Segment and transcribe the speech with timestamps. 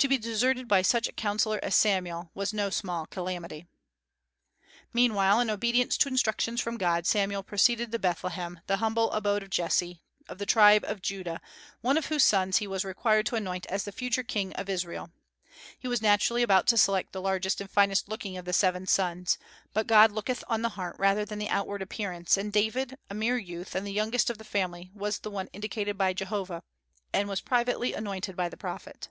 [0.00, 3.66] To be deserted by such a counsellor as Samuel, was no small calamity.
[4.92, 9.42] Meanwhile, in obedience to instructions from God, Samuel proceeded to Bethlehem, to the humble abode
[9.42, 11.40] of Jesse, of the tribe of Judah,
[11.80, 15.10] one of whose sons he was required to anoint as the future king of Israel.
[15.78, 19.38] He naturally was about to select the largest and finest looking of the seven sons;
[19.72, 23.38] but God looketh on the heart rather than the outward appearance, and David, a mere
[23.38, 26.62] youth, and the youngest of the family, was the one indicated by Jehovah,
[27.14, 29.08] and was privately anointed by the prophet.